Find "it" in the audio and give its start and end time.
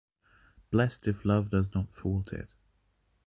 2.33-2.49